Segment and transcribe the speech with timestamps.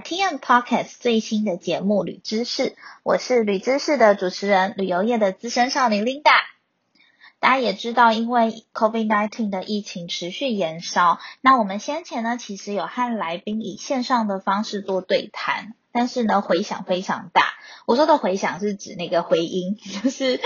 [0.00, 2.70] TM Podcast 最新的节目《旅知识》，
[3.02, 6.30] 我是旅知识的主持人，旅游业的资深少女 Linda。
[7.40, 17.54] 大家也知道，因为 COVID-19 的疫情持续延烧，那我们先前呢，其实有和来宾以线上的方式做对谈，但是呢，回响非常大。
[17.86, 20.40] 我说的回响是指那个回音， 就是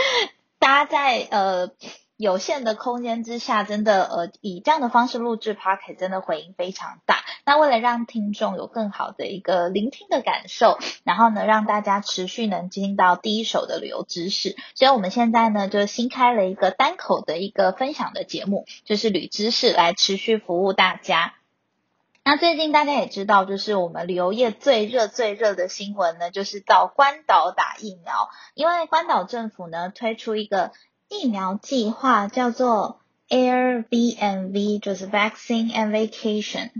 [0.59, 1.70] 大家在呃。
[2.23, 7.17] 有限的空间之下，真的呃，以这样的方式录制 p o c k e t 真的回音非常大。
[7.45, 21.34] 那为了让听众有更好的一个聆听的感受，然后呢，让大家持续能听到第一手的旅游知识，所以我们现在呢，就新开了一个单口的一个分享的节目，就是旅知识来持续服务大家。
[22.23, 30.70] 那最近大家也知道，就是我们旅游业最热最热的新闻呢，就是到关岛打疫苗，因为关岛政府呢推出一个。
[31.12, 36.70] 疫苗计划叫做 Airbnb，就是 Vaccine and Vacation，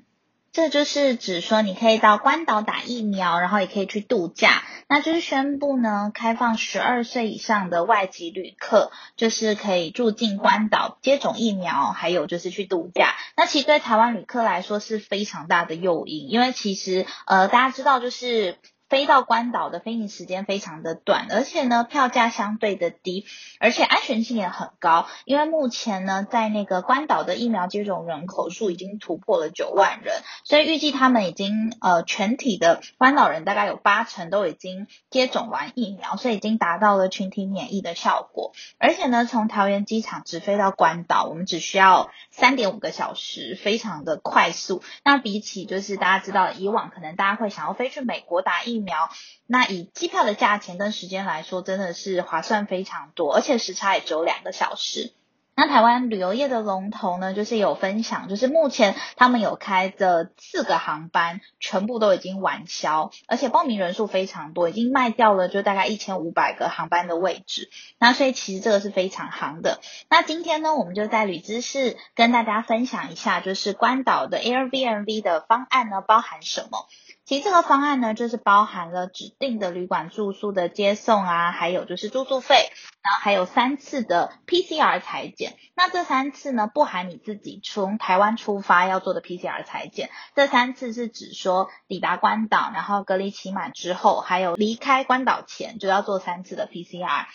[0.53, 4.63] 这就是指说你可以到关岛打疫苗，然后也可以去度假。
[4.89, 13.15] 那就是宣布呢，开放十二岁以上的外籍旅客，就是可以住进关岛接种疫苗，还有就是去度假。
[13.37, 18.57] 那其实对台湾旅客来说是非常大的诱因，因为其实呃大家知道就是。
[18.93, 23.25] 飞到关岛的飞行时间非常的短，而且呢票价相对的低，
[23.59, 25.07] 而且安全性也很高。
[25.25, 38.53] 因为目前呢在那个关岛的疫苗接种人口数已经突破了九万人，所以预计他们已经呃全体的关岛人大概有八成都已经接种完疫苗，所以已经达到了群体免疫的效果。
[38.77, 44.83] 而且呢从桃园机场直飞到关岛，我们只需要三点五个小时，非常的快速。
[45.03, 49.09] 那比起就是大家知道以往可能大家会想要飞去美国打疫苗，苗
[49.47, 55.13] 那以机票的价钱跟时间来说，真的是划算非常多，而且时差也只有两个小时。
[55.55, 67.69] 那台湾旅游业的龙头呢，就是有分享，就是目前他们有开的四个航班，全部都已经完销，而且报名人数非常多，已经卖掉了就大概一千五百个航班的位置。
[67.99, 69.81] 那所以其实这个是非常行的。
[70.09, 76.89] 那今天呢，我们就在旅知识跟大家分享一下，就是关岛的 Airbnb 的方案呢，包含什么？
[77.25, 85.57] 其实这个方案呢，就是包含了指定的旅馆住宿的接送啊，还有就是住宿费，然后还有三次的 PCR 裁剪。
[85.77, 90.11] 那这三次呢，不含你自己从台湾出发要做的 PCR 裁剪。
[90.35, 97.27] 这三次是指说抵达关岛，然后隔离期满之后，还有离开关岛前就要做三次的 PCR。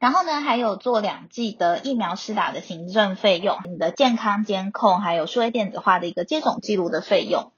[0.00, 7.52] 然后呢，还有做两剂的疫苗施打的行政费用，你的健康监控，还有数位电子化的一个接种记录的费用。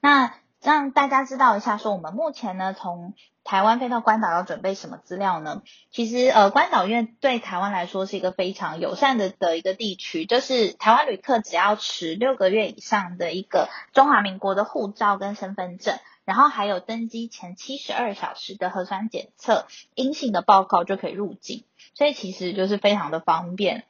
[0.00, 0.32] 那
[0.62, 5.62] 让大家知道一下，说我们目前呢，从台湾飞到关岛要准备什么资料呢？
[5.90, 23.84] 其实，呃，关岛因为对台湾来说是一个非常友善的的一个地区，就是台湾旅客只要持六个月以上的一个中华民国的护照跟身份证，然后还有登机前七十二小时的核酸检测阴性的报告就可以入境，所以其实就是非常的方便。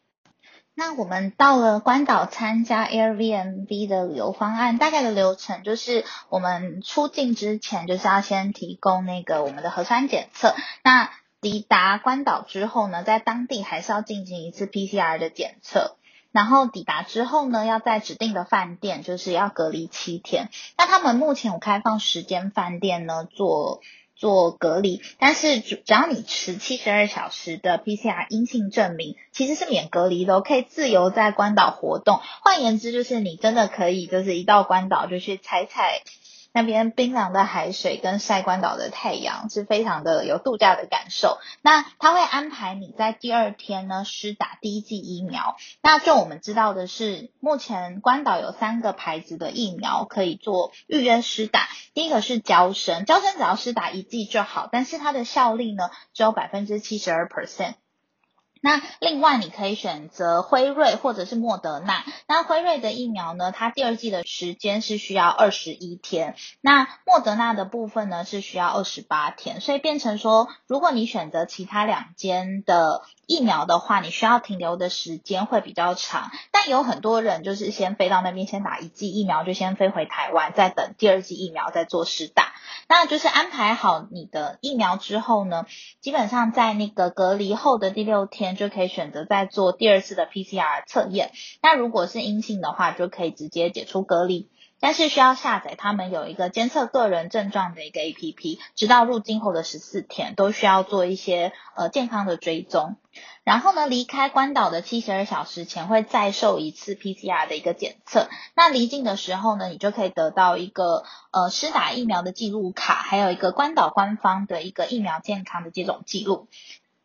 [0.75, 10.54] 那我们到了关岛参加 Airbnb 的旅游方案，大概的流程就是我们出境之前就是要先提供那个我们的核酸检测。
[10.82, 11.10] 那
[11.42, 15.97] 抵达关岛之后呢，在当地还是要进行一次 PCR 的检测。
[16.32, 20.48] 然后抵达之后呢，要在指定的饭店就是要隔离七天。
[20.78, 23.82] 那他们目前有开放十间饭店呢做。
[24.20, 32.20] 做隔离，但是只只要你持七十二小时的 PCR 阴性证明，其实是免隔离的，可以自由在关岛活动。
[32.42, 36.03] 换言之，就是你真的可以，就是一到关岛就去踩踩。
[36.53, 41.38] 那边冰凉的海水跟晒关岛的太阳是非常的有度假的感受。
[41.62, 45.56] 那他会安排你在第二天呢施打第一剂疫苗。
[45.83, 51.69] 那就我们知道的是，目前关岛有三个牌子的疫苗可以做预约施打。
[51.94, 57.75] 第一个是交生，交生只要施打一剂就好，但是它的效力呢只有百分之七十二 percent。
[58.60, 62.04] 那另外你可以选择辉瑞或者是莫德纳。
[62.26, 76.30] 那辉瑞的疫苗呢，它第二季的时间是需要二十一天，那莫德纳的部分呢是需要二十八天，所以变成说，如果你选择其他两间的疫苗的话，你需要停留的时间会比较长。
[76.52, 82.52] 但有很多人就是先飞到那边先打一剂疫苗，就先飞回台湾，再等第二剂疫苗再做试打。
[82.88, 85.64] 那就是安排好你的疫苗之后呢，
[86.00, 91.32] 基本上在那个隔离后的第六天就可以选择再做第二次的 PCR 测验。
[91.62, 94.49] 那如果是阴性的话，就可以直接解除隔离。
[94.82, 102.97] 但是需要下载他们有一个监测个人症状的一个 A P P，直到入境后的十四天都需要做一些呃健康的追踪。
[103.44, 108.31] 然后呢，离开关岛的七十二小时前会再受一次 P C R 的一个检测。
[108.55, 116.49] 那离境的时候呢，你就可以得到一个呃施打疫苗的记录卡，还有一个关岛官方的一个疫苗健康的接种记录。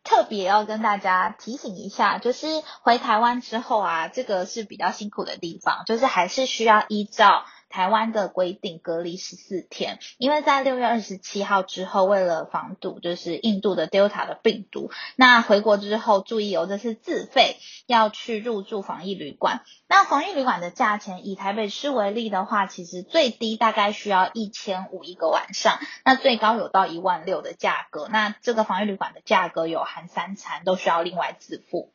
[0.06, 2.46] 特别要跟大家提醒一下，就是
[2.82, 7.44] 回台湾之后啊，这个是比较辛苦的地方，就是还是需要依照。
[7.68, 19.62] 台湾的规定隔离十四天，因为在六月二十七号之后，为了防堵就是印度的 Delta 的病毒，那回国之后注意哦，这是自费要去入住防疫旅馆。
[19.88, 28.08] 那防疫旅馆的价钱，以台北市为例的话，其实最低大概需要一千五一个晚上，那最高有到一万六的价格。
[28.10, 31.92] 那这个防疫旅馆的价格有含三餐，都需要另外自付。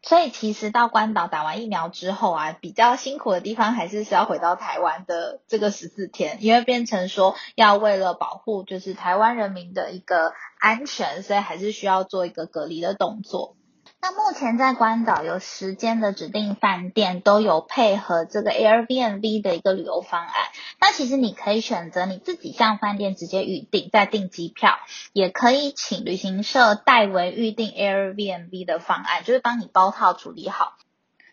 [0.00, 13.57] 所以其实到关岛打完疫苗之后啊，比较辛苦的地方还是是要回到台湾的这个十四天，因为变成说要为了保护就是台湾人民的一个安全，所以还是需要做一个隔离的动作。
[14.00, 20.32] 那目前在关岛有时间的指定饭店都有配合这个 Airbnb 的一个旅游方案。
[20.80, 24.78] 那其实你可以选择你自己向饭店直接预订，再订机票，
[25.12, 30.74] 也可以请旅行社代为预订 Airbnb 的方案，就是帮你包套处理好。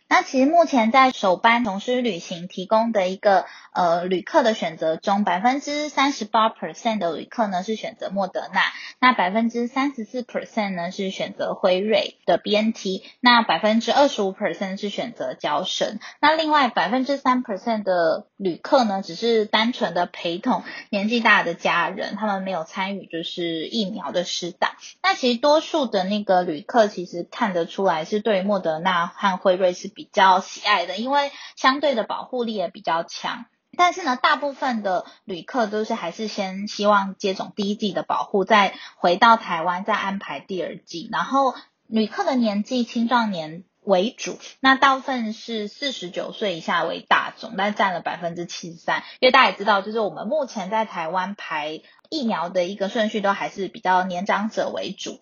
[0.07, 8.61] 那其实目前在首班同时旅行提供的一个呃旅客的选择中，百分之三十八 percent 的旅客呢是选择莫德纳，
[8.99, 24.75] 那百分之三十四 percent 呢是选择辉瑞的 BNT，那百分之二十五 percent 是选择交生，那另外百分之三 percent 的旅客呢只是单纯的陪同年纪大的家人，他们没有参与就是疫苗的施打。
[25.01, 29.94] 那其实多数的那个旅客其实看得出来是对莫德纳和辉瑞是。
[29.95, 33.45] 比较喜爱的，因为相对的保护力也比较强。
[33.77, 41.09] 但是呢，大部分的旅客都是还是先希望接种第一剂的保护，再回到台湾再安排第二剂。
[41.11, 41.55] 然后
[41.87, 49.03] 旅客的年纪青壮年为主，那大部分是四十九岁以下为大众，但占了百分之七十三。
[49.19, 55.19] 因为大家也知道，就是我们目前在台湾排疫苗的一个顺序都还是比较年长者为主。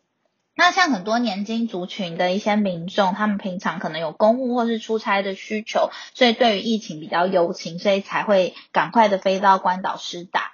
[0.55, 10.53] 那像很多年轻族群的一些民众，他们平常可能有公务或是出差的需求，所以对于疫情比较忧情，所以才会赶快的飞到关岛施打。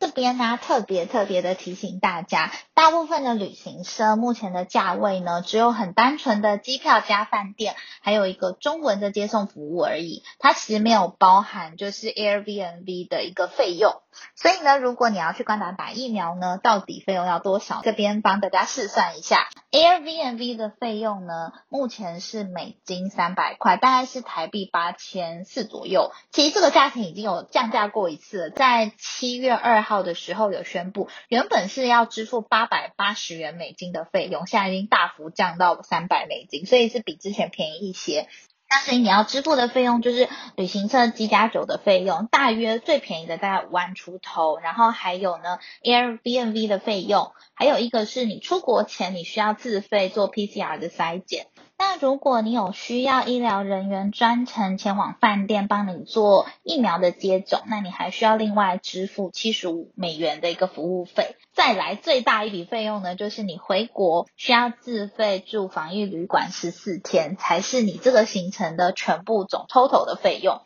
[0.00, 13.92] 这边呢，特别特别的提醒大家，大部分的旅行社目前的价位呢，只有很单纯的机票加饭店，还有一个中文的接送服务而已，它其实没有包含就是 Airbnb 的一个费用。
[14.34, 17.82] 所以呢，如果你要去关岛打疫苗呢，到底费用要多少？
[17.84, 26.12] 这边帮大家试算一下，Airbnb 的费用呢，目前是美金三百块，大概是台币八千四左右。
[26.32, 38.28] 其实这个价钱已经有降价过一次了，在七月二号的时候有宣布，原本是要支付八百八十元美金的费用，现在已经大幅降到三百美金，所以是比之前便宜一些。
[38.70, 51.48] 但是你要支付的费用就是旅行社机加酒的费用，大约最便宜的大概五万出头，然后还有呢 Airbnb 的费用，还有一个是你出国前你需要自费做 PCR 的筛检。
[51.82, 61.36] 那如果你有需要医疗人员专程前往饭店帮你做疫苗的接种，那你还需要另外支付七十五美元的一个服务费。
[61.54, 70.60] 再来最大一笔费用呢，就是你回国需要自费住防疫旅馆十四天，才是你这个行程的全部总 total 的费用。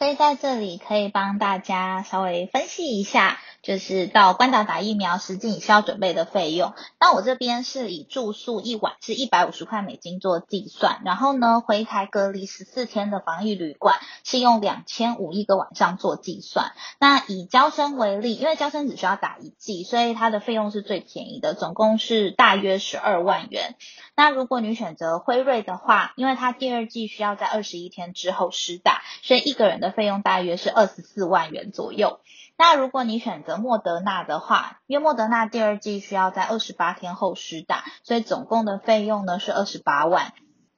[0.00, 3.38] 所以在这里可以帮大家稍微分析一下。
[3.62, 16.72] 就是到关岛打疫苗实际你需要准备的费用，那我这边是以住宿一晚是一百五十块美金做计算，然后呢回台隔离十四天的防疫旅馆是用两千五一个晚上做计算。
[16.98, 23.74] 那以交生为例，因为交生只需要打一剂，所以它的费用是最便宜的，总共是大约十二万元。
[24.16, 32.20] 那如果你选择辉瑞的话，因为它第二剂需要在二十一天之后施打，所以一个人的费用大约是二十四万元左右。
[32.56, 40.32] 那如果你选择莫德纳的话，因为莫德纳第二季需要在二十八天后施打，所以总共的费用呢是二十八万。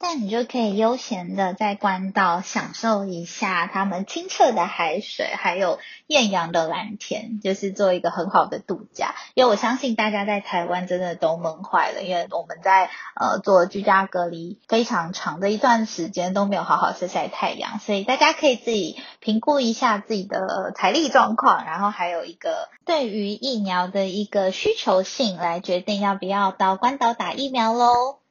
[0.05, 5.79] 但你就可以悠闲的在关岛享受一下他们清澈的海水，还有
[6.09, 9.15] 艳阳的蓝天，就是做一个很好的度假。
[9.35, 28.22] 因为我相信大家在台湾真的都闷坏了，因为我们在呃做居家隔离非常长的一段时间都没有好好晒晒太阳，所以大家可以自己评估一下自己的财力状况，然后还有一个对于疫苗的一个需求性来决定要不要到关岛打疫苗喽。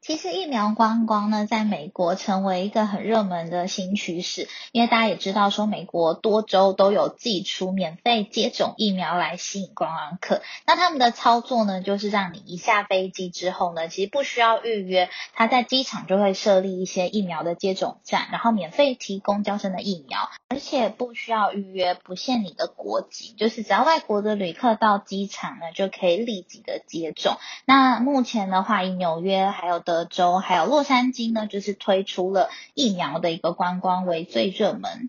[0.00, 10.40] 其实疫苗观光呢，在美国成为一个很热门的新趋势，因为大家也知道说，美国多州都有寄出免费接种疫苗来吸引观光客。
[10.66, 27.36] 那他们的操作呢，就是让你一下飞机之后呢，其实不需要预约，他在机场就会设立一些疫苗的接种站，然后免费提供交生的疫苗，而且不需要预约，不限你的国籍，就是只要外国的旅客到机场呢，就可以立即的接种。
[27.66, 35.08] 那目前的话，以纽约还有德州还有洛杉矶呢，就是推出了疫苗的一个观光为最热门。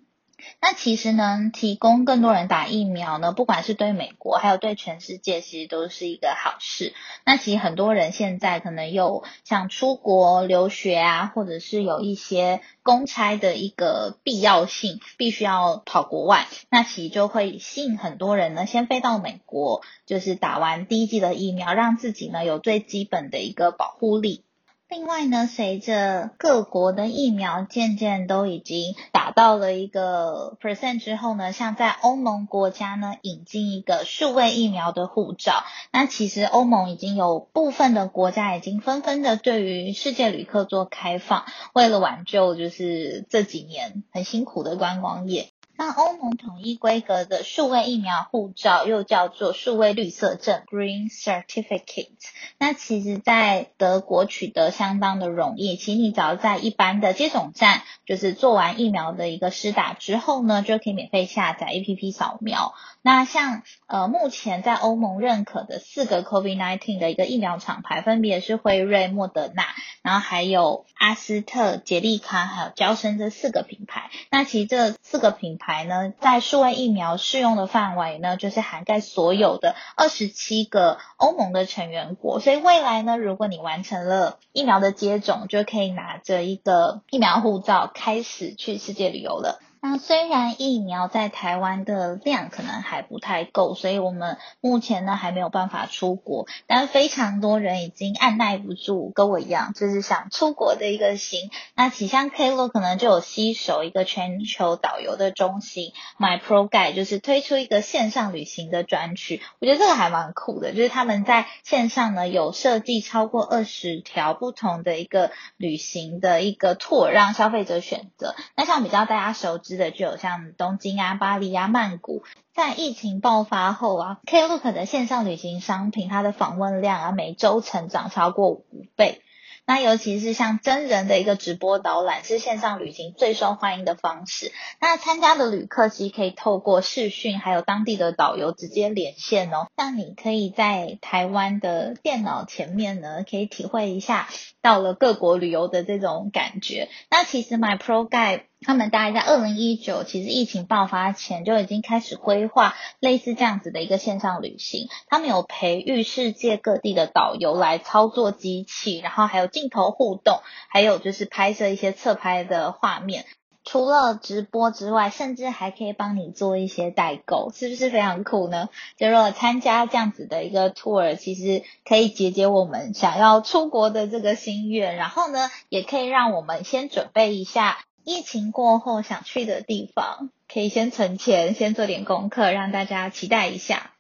[0.62, 6.94] 那其实呢，提供更多人打疫苗呢，不管是对美国还有对全世界，其实都是一个好事。
[7.26, 24.46] 那其实很多人现在可能有想出国留学啊，或者是有一些公差的一个必要性，必须要跑国外，那其实就会吸引很多人呢，先飞到美国，就是打完第一剂的疫苗，让自己呢有最基本的一个保护力。
[24.90, 45.49] 另外呢，随着各国的疫苗渐渐都已经达到了一个 percent 之后呢，像在欧盟国家呢引进一个数位疫苗的护照，那其实欧盟已经有部分的国家已经纷纷的对于世界旅客做开放，为了挽救就是这几年很辛苦的观光业。
[45.80, 52.18] 那欧盟统一规格的数位疫苗护照，又叫做数位绿色证 （Green Certificate）。
[52.58, 55.78] 那其实，在德国取得相当的容易。
[55.78, 62.74] 其实你只要在一般的接种站，就是做完疫苗的一个施打之后呢，就可以免费下载 APP 扫描。
[63.02, 69.64] 那像呃，目前在欧盟认可的四个 COVID-19 的一个疫苗厂牌，分别是辉瑞、莫德纳，
[70.02, 74.12] 然后还有阿斯特、捷利康，还有娇生这四个品牌。
[74.30, 75.69] 那其实这四个品牌。
[75.70, 82.40] 来呢，在数位疫苗适用的范围呢，就是涵盖所有的二十七个欧盟的成员国。
[82.40, 89.60] 所以未来呢，如果你完成了疫苗的接种，就可以拿着一个疫苗护照开始去世界旅游了。
[89.82, 101.50] 那虽然疫苗在台湾的量可能还不太够，所以我们目前呢还没有办法出国，但非常多人已经按耐不住，跟我一样，就是想出国的一个心。
[101.76, 109.42] 那启香 K 洛可能就有携手一个全球导游的中心，My Pro Guide，就是推出一个线上旅行的专区。
[109.60, 118.36] 我觉得这个还蛮酷的，就是他们在线上呢有设计超过二十条不同的一个旅行的一个 tour，让消费者选择。
[118.58, 119.69] 那像比较大家熟知。
[119.78, 122.24] 的就有像东京啊、巴黎啊、曼谷，
[122.54, 129.22] 在疫情爆发后啊，Klook 的线上旅行商品，它的访问量啊，每周成长超过五倍。
[129.66, 134.52] 那尤其是像真人的一个直播导览，是线上旅行最受欢迎的方式。
[134.82, 139.68] 那参加的旅客其实可以透过视讯，还有当地的导游直接连线哦。
[139.78, 144.28] 那你可以在台湾的电脑前面呢，可以体会一下
[144.64, 146.90] 到了各国旅游的这种感觉。
[147.12, 154.90] 那其实 My Pro Guide 他们大概在二零一九，其实疫情爆发前就已经开始规划类似这样子的一个线上旅行。
[155.08, 163.26] 他们有培育世界各地的导游来操作机器，然后还有镜头互动，还有就是拍摄一些侧拍的画面。
[163.64, 168.70] 除了直播之外，甚至还可以帮你做一些代购，是不是非常酷呢？
[168.98, 177.78] 就如果参加这样子的一个 tour，其实可以解解我们想要出国的这个心愿，然后呢，也可以让我们先准备一下。
[178.10, 183.92] 疫情过后想去的地方，可以先存钱，先做点功课，让大家期待一下。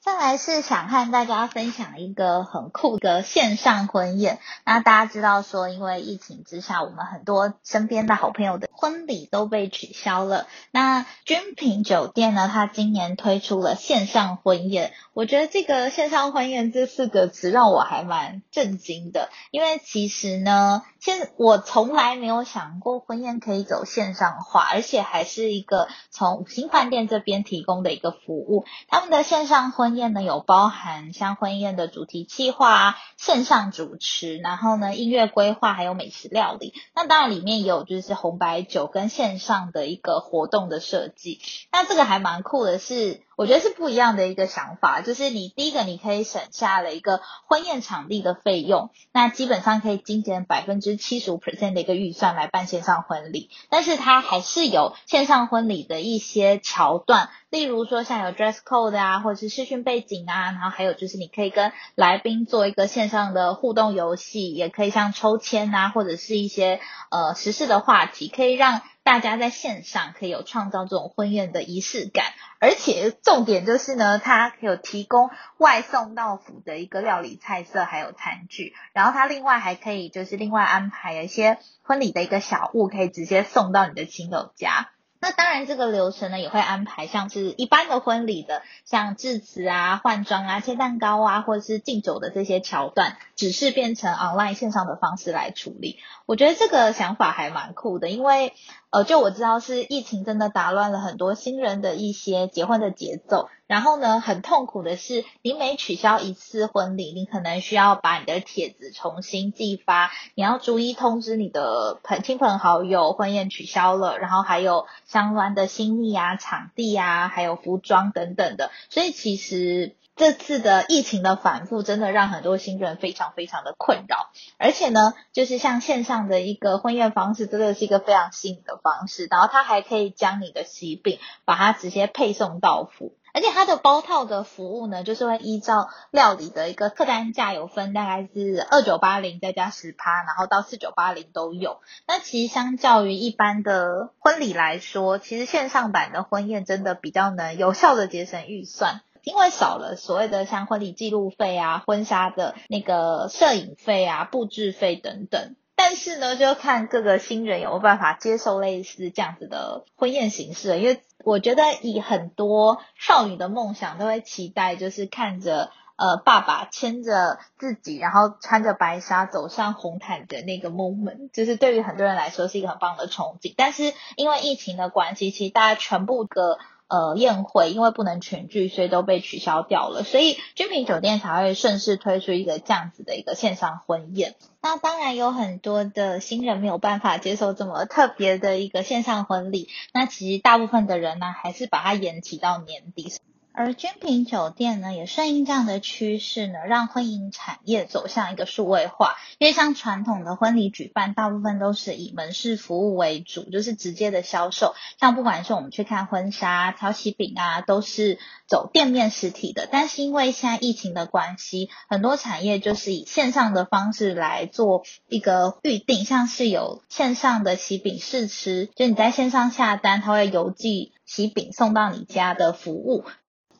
[0.00, 4.38] 再来是想和大家分享一个很酷的线上婚宴。
[4.66, 10.46] 那大家知道说，因为疫情之下，我们很多身边的好朋友的婚礼都被取消了。
[10.70, 14.92] 那君品酒店呢，它今年推出了线上婚宴。
[15.14, 28.64] 我觉得这个线上婚宴这四个词让我还蛮震惊的，因为其实呢，现我从来没有想过婚宴可以走线上化，而且还是一个从五星饭店这边提供的一个服务。
[28.88, 36.74] 他们的线上婚宴呢，有包含像婚宴的主题计划、啊线上主持，然后呢音乐规划，还有美食料理。
[36.94, 41.40] 那当然里面也有就是红白酒跟线上的一个活动的设计。
[41.70, 43.22] 那这个还蛮酷的是。
[43.36, 72.26] 我觉得是不一样的一个想法，就是你第一个你可以省下了一个婚宴场地的费用，那基本上可以精简百分之七十五 percent 的一个预算来办线上婚礼，但是它还是有线上婚礼的一些桥段，例如说像有 dress code 啊，或者是视讯背景啊，然后还有就是你可以跟来宾做一个线上的互动游戏，也可以像抽签啊，或者是一些呃时事的话题，可以让大家在线上可以有创造这种婚宴的仪式感。
[72.60, 78.72] 而且重点就是呢，它有提供外送到府的一个料理菜色，还有餐具。
[78.92, 84.90] 然后它另外还可以就是另外安排一些婚礼的一个小物，可以直接送到你的亲友家。
[85.24, 96.00] 那当然，这个流程呢也会安排像是一般的婚礼的，像致辞啊、换装啊、切蛋糕啊，或者是敬酒的这些桥段，只是变成 online 线上的方式来处理。
[96.26, 98.52] 我觉得这个想法还蛮酷的，因为
[98.92, 103.48] 呃，就我知道是疫情真的打乱了很多新人的一些结婚的节奏。
[103.66, 118.70] 然后呢，很痛苦的是，你每取消一次婚礼，你可能需要把你的帖子重新寄发，你要逐一通知你的朋亲朋好友婚宴取消了，然后还有相关的新密啊、场地啊，还有服装等等的。
[118.90, 124.30] 所以其实这次的疫情的反复，真的让很多新人非常非常的困扰。
[124.58, 129.26] 而且呢，就是像线上的一个婚宴方式，真的是一个非常新颖的方式。
[129.30, 133.14] 然后它还可以将你的喜饼，把它直接配送到府。
[133.34, 141.80] 而且它的包套的服务呢，就是会依照料理的一个客单价有分，大概是二九八零再加十趴，然后到四九八零都有。
[142.06, 155.56] 那其实相较于一般的婚礼来说，其实线上版的婚宴真的比较能有效的节省预算，因为少了所谓的像婚礼记录费啊、婚纱的那个摄影费啊、布置费等等。
[155.74, 161.00] 但是呢，就看各个新人有没有办法接受类似这样子的婚宴形式，因为。
[161.24, 173.54] 我觉得以很多少女的梦想都会期待，就是看着呃爸爸牵着自己，然后穿着白纱走上红毯的那个 moment，就是对于很多人来说是一个很棒的憧憬。
[173.56, 176.58] 但是因为疫情的关系，其实大家全部的。
[176.92, 184.34] 呃，宴会因为不能全聚，所以都被取消掉了，所以君品酒店才会顺势推出一个这样子的一个线上婚宴。
[184.60, 193.10] 那当然有很多的新人没有办法接受这么特别的一个线上婚礼，那其实大部分的人呢，还是把它延期到年底。
[193.54, 199.16] 而君品酒店呢，也顺应这样的趋势呢，让婚姻产业走向一个数位化。
[199.38, 204.74] 因为像传统的婚礼举办，大部分都是以门市服务为主，就是直接的销售。
[204.98, 209.68] 像不管是我们去看婚纱、挑喜饼啊，都是走店面实体的。
[209.70, 223.04] 但是因为现在疫情的关系，很多产业就是以线上的方式来做一个预定，像是有线上的喜饼试吃，就你在线上下单，它会邮寄喜饼送到你家的服务。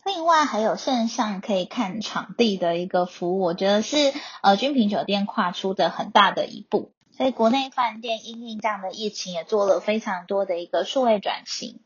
[0.05, 4.13] 另外还有线上可以看场地的一个服务，我觉得是
[4.43, 6.93] 呃君品酒店跨出的很大的一步。
[7.17, 11.81] 所以国内饭店因应这样的疫情，也做了非常多的一个数位转型。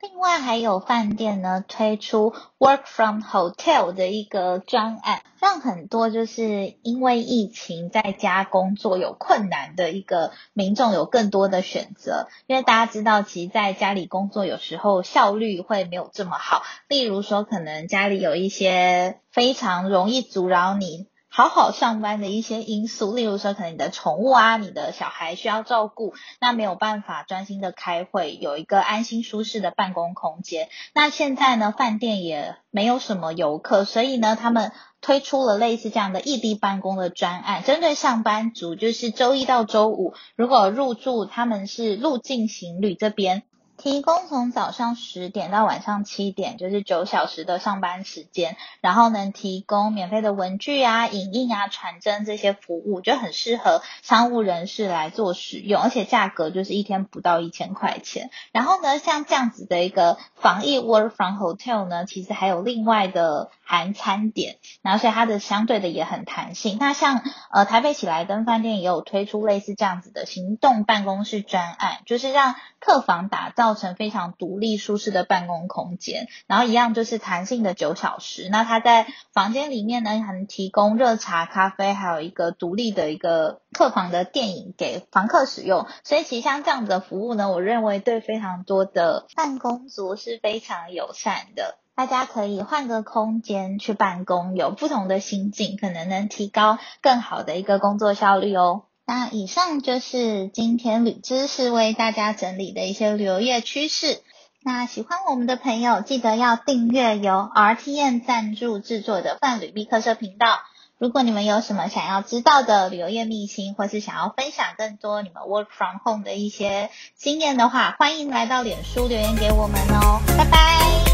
[0.00, 12.28] 另外还有饭店呢推出 Work from Hotel 的一个专案，让很多就是因为疫情在家工作有困难的一个民众有更多的选择。
[12.46, 21.08] 因为大家知道，其实在家里工作有时候效率会没有这么好，例如说可能家里有一些非常容易阻扰你。
[21.38, 30.68] 好好上班的一些因素，例如说可能你的宠物啊，你的小孩需要照顾，那没有办法专心的开会，有一个安心舒适的办公空间。
[30.94, 43.44] 那现在呢，饭店也没有什么游客，所以呢，他们推出了类似这样的异地办公的专案，针对上班族，就是周一到周五，如果入住他们是入境行旅这边。
[43.78, 58.30] 提供从早上十点到晚上七点，就是九小时的上班时间，然后能提供免费的文具啊、影印啊、传真这些服务，就很适合商务人士来做使用，而且价格就是一天不到一千块钱。
[58.50, 66.78] 然后呢，像这样子的一个防疫 Work from Hotel 呢，其实还有另外的含餐点，然后所以它的相对的也很弹性。
[66.80, 73.67] 那像呃台北喜来登饭店也有推出类似这样子的行动办公室专案，就是让客房打造。
[73.68, 78.48] 造成非常独立舒适的办公空间，然后一样就是弹性的九小时。
[78.50, 85.86] 那它在房间里面呢，还能提供热茶、咖啡，还有一个独立的一个客房的电影给房客使用。
[86.02, 91.76] 所以其实像这样子的服务呢，我认为对非常多的办公族是非常友善的。
[91.94, 98.84] 大家可以换个空间去办公，有不同的心境，可能能提高更好的一个工作效率哦。
[99.08, 104.20] 那以上就是今天旅知识为大家整理的一些旅游业趋势。
[104.62, 110.58] 那喜欢我们的朋友，记得要订阅由 RTN 赞助制作的泛旅密客社频道。
[110.98, 120.20] 如果你们有什么想要知道的旅游业秘辛，或是想要分享更多你们 Work from Home 的一些经验的话，欢迎来到脸书留言给我们哦。
[120.36, 121.07] 拜拜